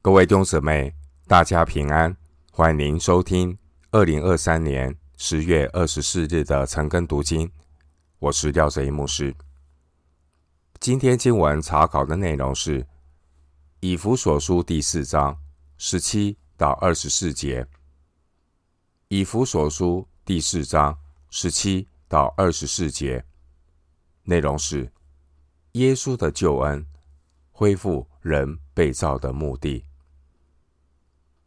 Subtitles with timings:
[0.00, 0.94] 各位弟兄姊妹，
[1.26, 2.16] 大家平安！
[2.52, 3.58] 欢迎您收听
[3.90, 7.50] 二零二三年十月二十四日的晨更读经。
[8.20, 9.34] 我是廖哲一牧师。
[10.78, 12.86] 今天经文查考的内容是
[13.80, 15.36] 以弗所书第四章
[15.76, 17.66] 十七到二十四节。
[19.08, 20.96] 以弗所书第四章
[21.28, 23.24] 十七到二十四节
[24.22, 24.92] 内容是
[25.72, 26.86] 耶稣的救恩
[27.50, 29.84] 恢复人被造的目的。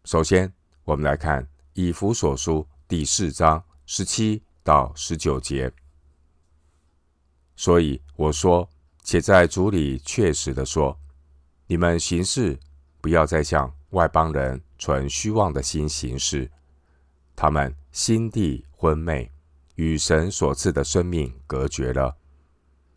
[0.04, 0.52] 首先，
[0.84, 5.72] 我们来看以弗所书第四章十七到十九节。
[7.56, 8.68] 所以我说，
[9.04, 10.98] 且在主里确实的说，
[11.68, 12.60] 你们行事
[13.00, 16.50] 不要再像外邦人存虚妄的心行事，
[17.36, 19.32] 他们心地昏昧，
[19.76, 22.18] 与神所赐的生命隔绝了，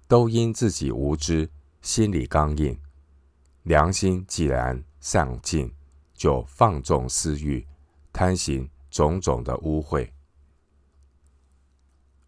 [0.08, 1.50] 都因自己无知，
[1.82, 2.80] 心里刚硬，
[3.64, 5.70] 良心既然丧尽。
[6.14, 7.66] 就放纵私欲，
[8.12, 10.08] 贪行种种的污秽。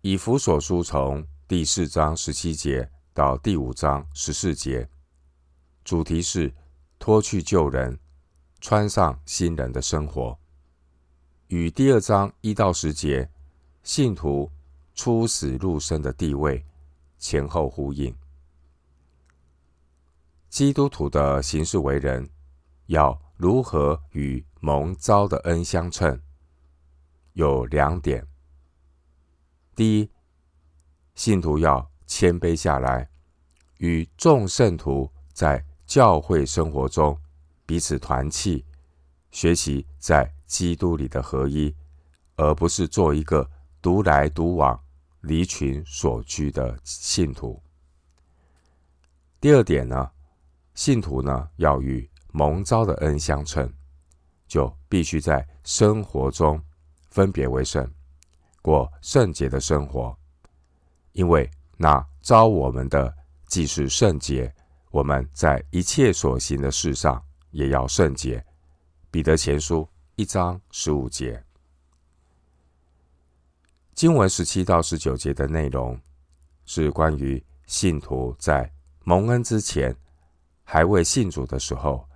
[0.00, 4.88] 以弗所书从第四章十七节到第五章十四节，
[5.84, 6.52] 主题是
[6.98, 7.98] 脱去旧人，
[8.60, 10.36] 穿上新人的生活，
[11.46, 13.30] 与第二章一到十节
[13.84, 14.50] 信徒
[14.94, 16.64] 出死入生的地位
[17.18, 18.14] 前后呼应。
[20.48, 22.28] 基督徒的行事为人
[22.86, 23.25] 要。
[23.36, 26.20] 如何与蒙召的恩相称？
[27.34, 28.26] 有两点：
[29.74, 30.10] 第一，
[31.14, 33.10] 信徒要谦卑下来，
[33.76, 37.20] 与众圣徒在教会生活中
[37.66, 38.64] 彼此团契，
[39.30, 41.76] 学习在基督里的合一，
[42.36, 43.50] 而不是做一个
[43.82, 44.82] 独来独往、
[45.20, 47.62] 离群所居的信徒。
[49.38, 50.10] 第二点呢，
[50.74, 53.72] 信徒呢要与蒙召的恩相称，
[54.46, 56.62] 就必须在生活中
[57.08, 57.90] 分别为圣，
[58.60, 60.14] 过圣洁的生活。
[61.12, 63.10] 因为那召我们的
[63.46, 64.54] 既是圣洁，
[64.90, 68.44] 我们在一切所行的事上也要圣洁。
[69.10, 71.42] 彼得前书一章十五节，
[73.94, 75.98] 经文十七到十九节的内容
[76.66, 78.70] 是关于信徒在
[79.04, 79.96] 蒙恩之前，
[80.64, 82.06] 还未信主的时候。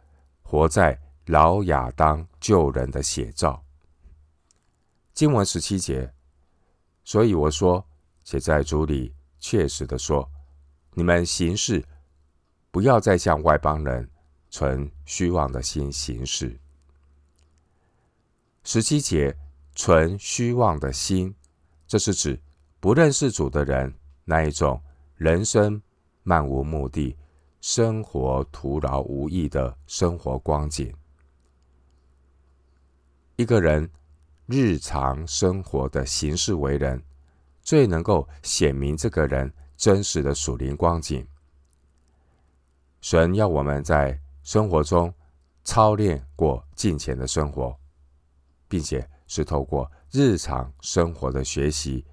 [0.51, 3.65] 活在老亚当旧人的写照。
[5.15, 6.13] 经文十七节，
[7.05, 7.87] 所以我说，
[8.25, 10.29] 写在主里确实的说，
[10.95, 11.87] 你们行事
[12.73, 14.11] 不要再像外邦人
[14.49, 16.59] 存虚妄的心行事。
[18.65, 19.33] 十七节，
[19.77, 21.33] 存虚妄的心，
[21.87, 22.37] 这是指
[22.81, 23.95] 不认识主的人
[24.25, 24.83] 那一种
[25.15, 25.81] 人生
[26.25, 27.17] 漫无目的。
[27.61, 30.91] 生活徒劳无益的生活光景，
[33.37, 33.89] 一个人
[34.47, 37.03] 日常生活的行事为人，
[37.61, 41.27] 最能够显明这个人真实的属灵光景。
[43.03, 45.13] 神要我们在生活中
[45.63, 47.79] 操练过近前的生活，
[48.69, 52.07] 并且是透过日常生活的学习，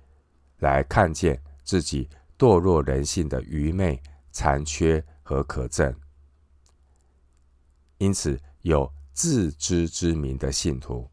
[0.57, 4.02] 来看见自己堕落人性的愚昧
[4.34, 5.02] 残缺。
[5.27, 5.93] 和可憎，
[7.97, 11.11] 因此有自知之明的信徒，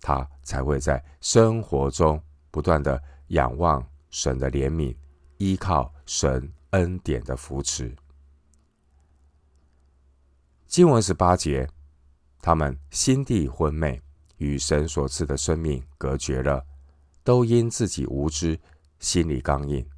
[0.00, 2.20] 他才会在生活中
[2.50, 4.96] 不断的仰望神的怜悯，
[5.38, 7.94] 依靠神恩典的扶持。
[10.66, 11.70] 经文十八节，
[12.42, 14.02] 他们心地昏昧，
[14.38, 16.66] 与神所赐的生命隔绝了，
[17.22, 18.58] 都因自己无知，
[18.98, 19.88] 心里刚硬。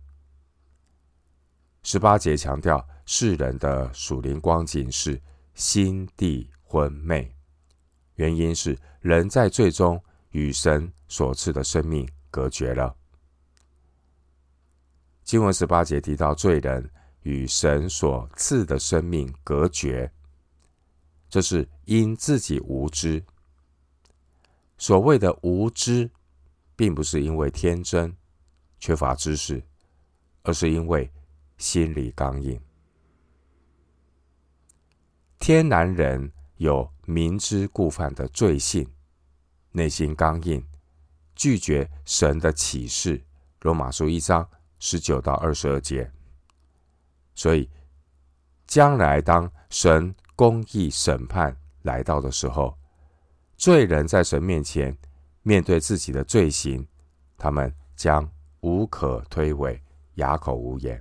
[1.87, 2.85] 十八节强调。
[3.09, 5.23] 世人的属灵光景是
[5.55, 7.33] 心地昏昧，
[8.17, 12.93] 原因是人在最终与神所赐的生命隔绝了。
[15.23, 16.91] 经文十八节提到罪人
[17.23, 20.11] 与神所赐的生命隔绝，
[21.31, 23.25] 这是因自己无知。
[24.79, 26.11] 所谓的无知，
[26.75, 28.13] 并不是因为天真
[28.81, 29.63] 缺乏知识，
[30.43, 31.09] 而是因为
[31.57, 32.61] 心理刚硬。
[35.39, 38.91] 天然人有明知故犯的罪性，
[39.73, 40.67] 内心刚硬，
[41.35, 43.23] 拒绝神的启示。
[43.61, 44.49] 罗马书一章
[44.79, 46.11] 十九到二十二节。
[47.35, 47.69] 所以，
[48.67, 52.77] 将来当神公义审判来到的时候，
[53.57, 54.97] 罪人在神面前
[55.43, 56.87] 面对自己的罪行，
[57.37, 58.31] 他们将
[58.61, 59.79] 无可推诿，
[60.15, 61.01] 哑口无言。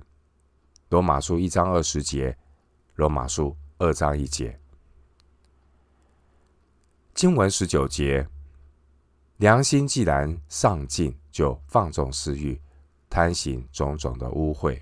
[0.88, 2.36] 罗马书一章二十节。
[2.94, 3.56] 罗马书。
[3.78, 4.58] 二章一节，
[7.12, 8.26] 经文十九节，
[9.36, 12.58] 良心既然丧尽，就放纵私欲，
[13.10, 14.80] 贪行种种的污秽。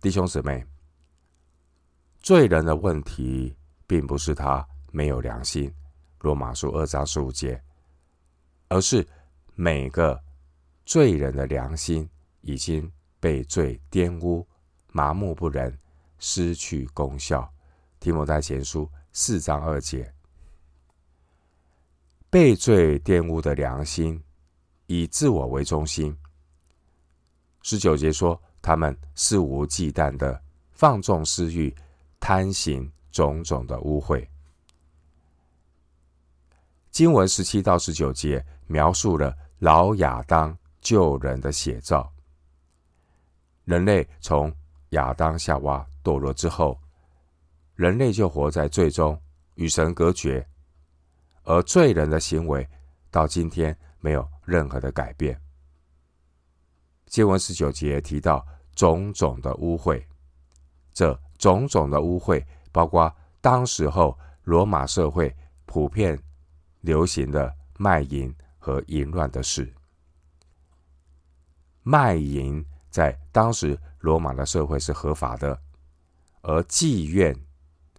[0.00, 0.66] 弟兄姊妹，
[2.18, 3.56] 罪人的问题，
[3.86, 5.72] 并不是他没有良心，
[6.22, 7.62] 罗马书二章十五节，
[8.66, 9.06] 而是
[9.54, 10.20] 每个
[10.84, 12.10] 罪人的良心
[12.40, 14.44] 已经被罪玷污，
[14.88, 15.78] 麻木不仁，
[16.18, 17.48] 失去功效。
[18.00, 20.10] 提摩太前书四章二节。
[22.30, 24.22] 被罪玷污的良心，
[24.86, 26.16] 以自我为中心。
[27.62, 31.74] 十九节说，他们肆无忌惮的放纵私欲，
[32.18, 34.26] 贪行种种的污秽。
[36.90, 42.10] 经文十七到十九节描述了老亚当救人的写照。
[43.64, 44.52] 人类从
[44.90, 46.80] 亚当夏娃堕落之后，
[47.74, 49.20] 人类就活在最终，
[49.54, 50.46] 与神隔绝。
[51.44, 52.68] 而罪人的行为
[53.10, 55.40] 到今天没有任何的改变。
[57.06, 60.02] 经文十九节提到种种的污秽，
[60.92, 65.34] 这种种的污秽包括当时候罗马社会
[65.64, 66.16] 普遍
[66.80, 69.72] 流行的卖淫和淫乱的事。
[71.82, 75.58] 卖淫在当时罗马的社会是合法的，
[76.42, 77.34] 而妓院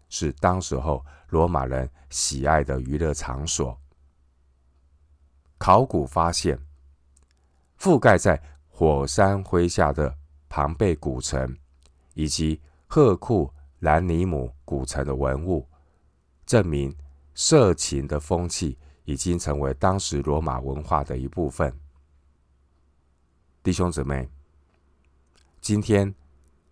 [0.09, 1.03] 是当时候。
[1.31, 3.79] 罗马人喜爱的娱乐场所。
[5.57, 6.59] 考古发现，
[7.79, 10.13] 覆盖在火山灰下的
[10.49, 11.57] 庞贝古城，
[12.15, 13.49] 以及赫库
[13.79, 15.65] 兰尼姆古城的文物，
[16.45, 16.93] 证明
[17.33, 21.73] 色情的风气已经成为当时罗马文化的一部分。
[23.63, 24.29] 弟兄姊妹，
[25.61, 26.13] 今天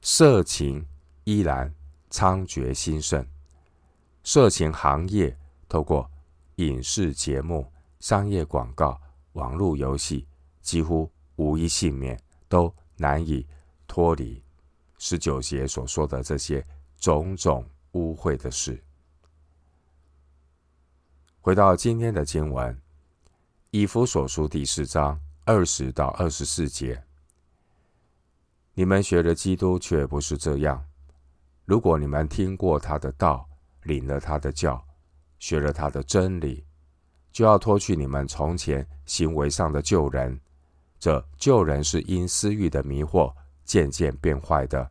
[0.01, 0.83] 色情
[1.23, 1.71] 依然
[2.09, 3.23] 猖獗兴盛。
[4.23, 5.37] 色情行业
[5.69, 6.09] 透过
[6.55, 8.99] 影视节目、商业广告、
[9.33, 10.27] 网络游戏，
[10.61, 13.45] 几乎无一幸免，都难以
[13.87, 14.43] 脱离
[14.97, 16.65] 十九节所说的这些
[16.97, 18.83] 种种污秽的事。
[21.41, 22.75] 回到今天的经文，
[23.69, 27.01] 以弗所书第四章二十到二十四节，
[28.79, 30.81] 你们学了基督，却不是这样。
[31.65, 33.45] 如果你们听过他的道，
[33.83, 34.81] 领了他的教，
[35.37, 36.63] 学了他的真理，
[37.29, 40.39] 就要脱去你们从前行为上的旧人。
[40.97, 43.35] 这旧人是因私欲的迷惑
[43.65, 44.89] 渐渐变坏的，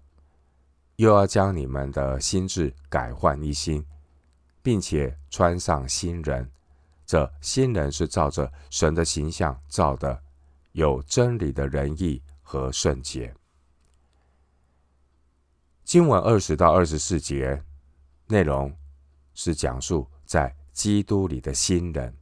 [0.96, 3.82] 又要将你们的心志改换一新，
[4.62, 6.46] 并且穿上新人。
[7.06, 10.22] 这新人是照着神的形象造的，
[10.72, 13.34] 有真理的仁义和圣洁。
[15.88, 17.64] 经文二十到二十四节。
[18.26, 18.70] 内容
[19.32, 22.14] 是讲述在基督里的新人。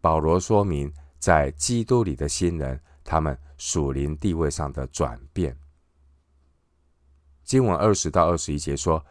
[0.00, 5.56] 保罗说明在基督里的新人，他们属灵地位上的转变。
[7.44, 9.06] 经文二十到二十一节说：“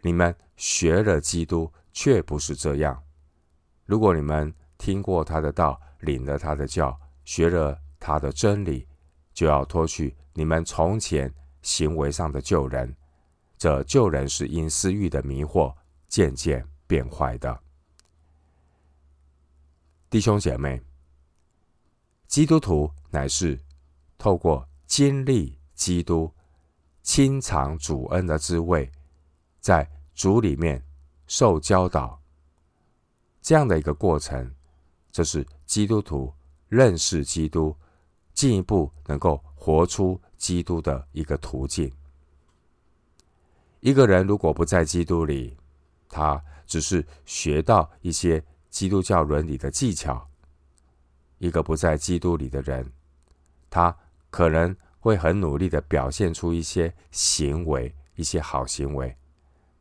[0.00, 3.02] 你们学了基督，却不是这样。
[3.86, 8.86] 如果你们听过他的道，领了他的教，学了他的真理，
[9.34, 12.94] 就要脱去你们从前行为上的旧人。”
[13.56, 15.72] 这旧人是因私欲的迷惑
[16.08, 17.60] 渐渐变坏的。
[20.10, 20.82] 弟兄姐妹，
[22.26, 23.58] 基督徒乃是
[24.18, 26.30] 透过经历基督
[27.02, 28.90] 亲尝主恩的滋味，
[29.60, 30.84] 在主里面
[31.28, 32.20] 受教导
[33.40, 34.52] 这样的一个过程，
[35.12, 36.34] 这是基督徒
[36.68, 37.76] 认识基督、
[38.34, 41.88] 进一步能够活出基督的一个途径。
[43.78, 45.56] 一个人如果不在基督里，
[46.08, 50.28] 他只是学到一些基督教伦理的技巧。
[51.38, 52.84] 一个不在基督里的人，
[53.70, 53.96] 他
[54.30, 59.16] 可能会很努力的表现出一些行为，一些好行为。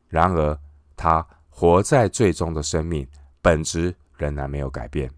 [0.09, 0.59] 然而，
[0.95, 3.07] 他活在最终的生命
[3.41, 5.11] 本质仍然没有改变，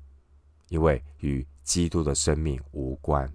[0.69, 3.29] 因为与基督的生命无关。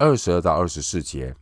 [0.00, 1.36] 二十二到二十四节。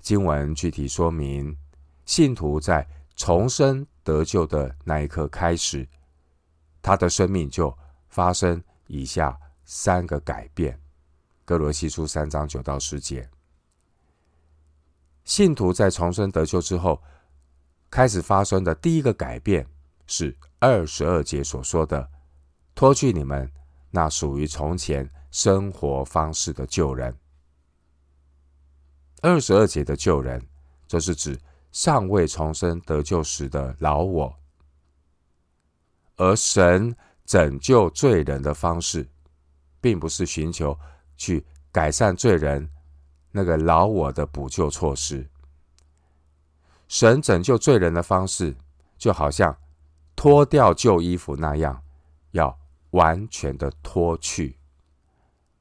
[0.00, 1.56] 经文具体说明，
[2.04, 5.88] 信徒在重生得救的那一刻开始，
[6.82, 7.72] 他的生命就
[8.08, 10.76] 发生以下三个改变。
[11.44, 13.30] 歌罗西书三章九到十节，
[15.24, 17.00] 信徒在重生得救之后，
[17.88, 19.64] 开始发生的第一个改变
[20.08, 22.10] 是二十二节所说的：
[22.74, 23.48] 脱去你们
[23.92, 27.16] 那属于从前生活方式的旧人。
[29.22, 30.44] 二十二节的旧人，
[30.88, 31.38] 这是指
[31.70, 34.36] 尚未重生得救时的老我，
[36.16, 39.08] 而神拯救罪人的方式，
[39.80, 40.76] 并不是寻求
[41.16, 42.68] 去改善罪人
[43.30, 45.30] 那个老我的补救措施。
[46.88, 48.56] 神拯救罪人的方式，
[48.98, 49.56] 就好像
[50.16, 51.80] 脱掉旧衣服那样，
[52.32, 52.58] 要
[52.90, 54.58] 完全的脱去，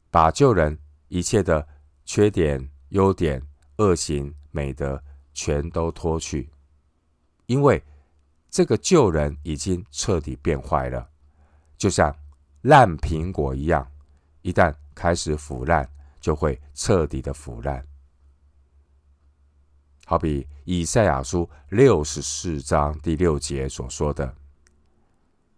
[0.10, 1.68] 把旧人一切的
[2.04, 3.42] 缺点、优点、
[3.82, 6.52] 恶行、美德全都脱去，
[7.48, 7.84] 因为
[8.48, 11.10] 这个旧人已经彻底变坏了，
[11.80, 12.16] 就像
[12.62, 13.92] 烂苹果一样，
[14.44, 17.84] 一旦开始腐烂，就会彻底的腐烂。
[20.06, 24.36] 好比以赛亚书六十四章第六节所说的，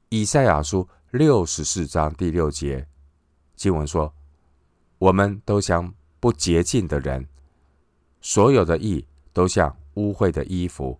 [0.07, 2.87] 以赛亚书六十四章第六节
[3.55, 4.13] 经文说
[4.97, 7.27] ：“我们都像不洁净的人，
[8.23, 10.97] 所有的义都像污秽的衣服，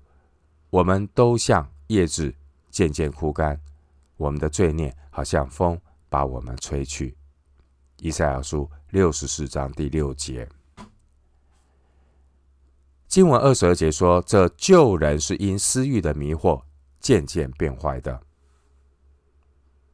[0.70, 2.36] 我们都像叶子
[2.70, 3.60] 渐渐枯干，
[4.18, 7.16] 我们的罪孽好像风把我们吹去。”
[8.02, 10.48] 以赛亚书六十四章第六节。
[13.08, 16.62] 经文二十二节说：“这旧人是因私欲的迷惑
[17.00, 18.22] 渐渐变坏的，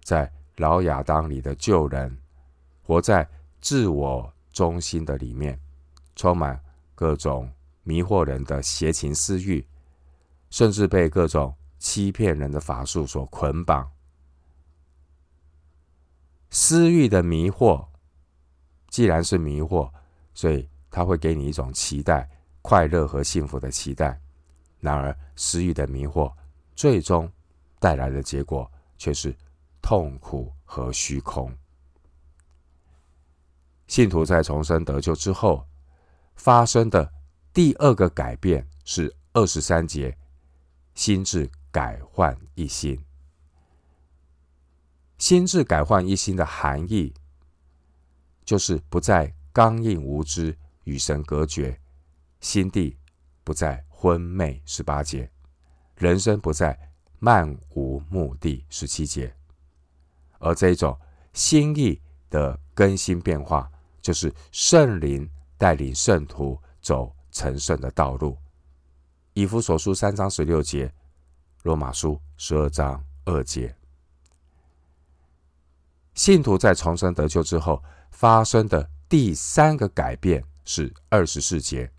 [0.02, 2.18] 在老亚当里的旧人，
[2.82, 3.30] 活在
[3.62, 5.60] 自我中心的里面，
[6.16, 6.60] 充满
[7.00, 7.50] 各种
[7.84, 9.66] 迷惑人的邪情私欲，
[10.50, 13.90] 甚至被各种欺骗人的法术所捆绑。
[16.50, 17.88] 私欲的迷惑，
[18.90, 19.90] 既然是迷惑，
[20.34, 22.30] 所以他会给你一种期待。”
[22.62, 24.20] 快乐和幸福的期待，
[24.82, 26.30] 然而私欲的迷惑，
[26.76, 27.32] 最终
[27.80, 29.34] 带来的结果却是
[29.82, 31.50] 痛苦和虚空。
[33.88, 35.66] 信徒在重生得救之后
[36.40, 37.12] 发生的
[37.54, 40.18] 第二个改变是二十三节，
[40.96, 42.98] 心智改换一新。
[45.18, 47.14] 心智改换一新的含义，
[48.46, 51.78] 就是不再刚硬无知，与神隔绝。
[52.40, 52.98] 心地
[53.44, 55.28] 不再昏昧，十八节；
[55.98, 59.36] 人生不再漫无目的，十七节。
[60.40, 60.98] 而这种
[61.34, 63.70] 心意的更新变化，
[64.02, 65.30] 就是圣灵
[65.60, 68.36] 带领圣徒走成圣的道路。
[69.34, 70.92] 以弗所书三章十六节，
[71.64, 73.76] 罗马书十二章二节。
[76.16, 81.92] 信徒在重生得救之后发生的第三个改变是二十四节。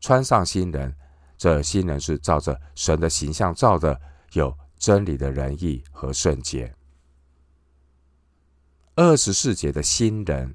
[0.00, 0.94] 穿上新人，
[1.36, 4.00] 这新人是照着神的形象造的，
[4.32, 6.74] 有真理的仁义和圣洁。
[8.94, 10.54] 二十四节的新人，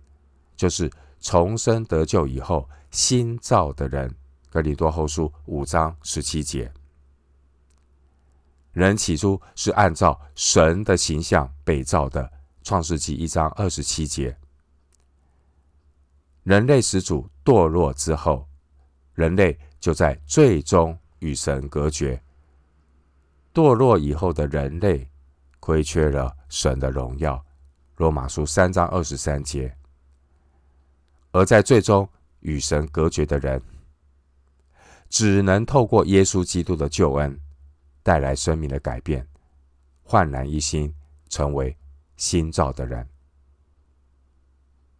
[0.55, 4.13] 就是重生得救以后新造的人。
[4.49, 6.71] 格林多后书五章十七节，
[8.71, 12.31] 人起初是按照神的形象被造的。
[12.61, 14.35] 创世纪一章二十七节，
[16.43, 18.45] 人类始祖堕落之后。
[19.13, 22.21] 人类就在最终与神隔绝，
[23.53, 25.09] 堕落以后的人类
[25.59, 27.43] 亏缺了神的荣耀。
[27.97, 29.75] 罗马书三章二十三节。
[31.31, 32.07] 而在最终
[32.39, 33.61] 与神隔绝的人，
[35.09, 37.39] 只能透过耶稣基督的救恩，
[38.03, 39.27] 带来生命的改变，
[40.03, 40.93] 焕然一新，
[41.27, 41.75] 成为
[42.17, 43.07] 新造的人。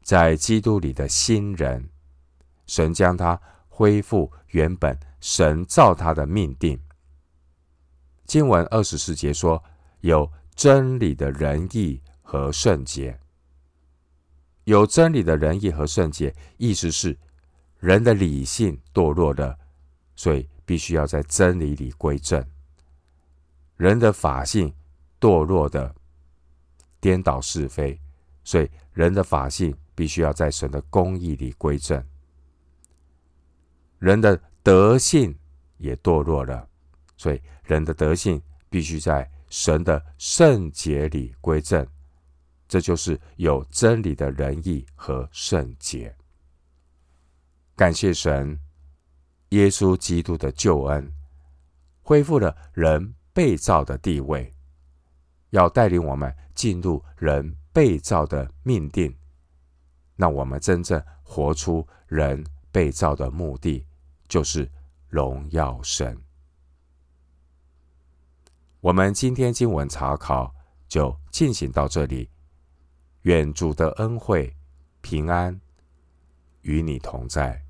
[0.02, 1.90] 在基督里的新人，
[2.66, 3.40] 神将他。
[3.82, 6.78] 恢复原本神造他的命定。
[8.26, 9.64] 经文二十四节说
[10.02, 13.18] ：“有真理的仁义和圣洁。”
[14.70, 17.18] 有真理的仁义和圣洁，意思是
[17.80, 19.58] 人的理性堕落了，
[20.16, 22.40] 所以必须要在真理里归正；
[23.78, 24.72] 人的法性
[25.20, 25.96] 堕落的
[27.00, 28.00] 颠倒是非，
[28.44, 32.06] 所以人的法性必须要在神的公义里归正。
[33.98, 35.36] 人的德性
[35.78, 36.70] 也堕落了，
[37.18, 41.84] 所以人的德性必须在神的圣洁里归正。
[42.70, 46.16] 这就是有真理的仁义和圣洁。
[47.76, 48.58] 感谢神，
[49.50, 51.12] 耶稣基督的救恩
[52.02, 54.56] 恢复了人被造的地位，
[55.50, 59.14] 要带领我们进入人被造的命定，
[60.16, 63.86] 让我们真正活出人被造的目的。
[64.30, 64.70] 就是
[65.08, 66.16] 荣耀神。
[68.80, 70.54] 我们今天经文查考
[70.88, 72.30] 就进行到这里。
[73.24, 74.56] 愿主的恩惠
[75.02, 75.60] 平安
[76.62, 77.69] 与你同在。